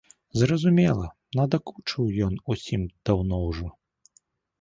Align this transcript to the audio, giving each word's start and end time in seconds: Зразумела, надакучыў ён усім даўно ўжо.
Зразумела, 0.43 1.09
надакучыў 1.39 2.07
ён 2.29 2.33
усім 2.53 2.87
даўно 3.11 3.35
ўжо. 3.51 3.67